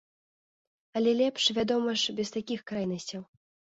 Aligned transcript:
Але 0.95 1.11
лепш, 1.21 1.43
вядома 1.59 1.91
ж, 2.01 2.19
без 2.23 2.35
такіх 2.41 2.69
крайнасцяў. 2.75 3.21